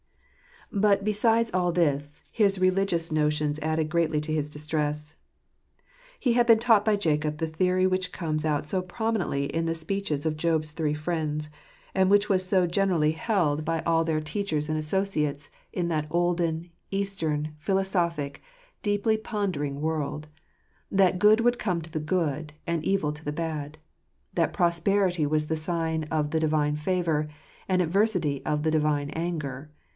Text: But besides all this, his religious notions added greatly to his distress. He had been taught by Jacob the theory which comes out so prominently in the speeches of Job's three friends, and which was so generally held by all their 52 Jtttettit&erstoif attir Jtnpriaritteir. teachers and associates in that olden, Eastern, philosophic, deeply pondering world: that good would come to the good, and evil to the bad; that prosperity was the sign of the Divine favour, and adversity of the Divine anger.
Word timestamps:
But 0.73 1.03
besides 1.03 1.53
all 1.53 1.71
this, 1.73 2.23
his 2.31 2.57
religious 2.57 3.11
notions 3.11 3.59
added 3.59 3.89
greatly 3.89 4.19
to 4.21 4.33
his 4.33 4.49
distress. 4.49 5.13
He 6.17 6.33
had 6.33 6.47
been 6.47 6.57
taught 6.59 6.85
by 6.85 6.95
Jacob 6.95 7.37
the 7.37 7.45
theory 7.47 7.85
which 7.85 8.13
comes 8.13 8.45
out 8.45 8.65
so 8.65 8.81
prominently 8.81 9.45
in 9.53 9.65
the 9.65 9.75
speeches 9.75 10.25
of 10.25 10.37
Job's 10.37 10.71
three 10.71 10.93
friends, 10.95 11.49
and 11.93 12.09
which 12.09 12.29
was 12.29 12.47
so 12.47 12.65
generally 12.65 13.11
held 13.11 13.63
by 13.65 13.81
all 13.81 14.03
their 14.03 14.15
52 14.19 14.23
Jtttettit&erstoif 14.23 14.23
attir 14.23 14.25
Jtnpriaritteir. 14.25 14.31
teachers 14.41 14.69
and 14.69 14.77
associates 14.79 15.49
in 15.73 15.87
that 15.89 16.07
olden, 16.09 16.71
Eastern, 16.89 17.53
philosophic, 17.59 18.41
deeply 18.81 19.17
pondering 19.17 19.81
world: 19.81 20.29
that 20.89 21.19
good 21.19 21.41
would 21.41 21.59
come 21.59 21.81
to 21.81 21.91
the 21.91 21.99
good, 21.99 22.53
and 22.65 22.83
evil 22.85 23.11
to 23.11 23.23
the 23.25 23.33
bad; 23.33 23.77
that 24.33 24.53
prosperity 24.53 25.27
was 25.27 25.45
the 25.45 25.55
sign 25.57 26.05
of 26.05 26.31
the 26.31 26.39
Divine 26.39 26.77
favour, 26.77 27.27
and 27.67 27.81
adversity 27.83 28.43
of 28.45 28.63
the 28.63 28.71
Divine 28.71 29.09
anger. 29.11 29.69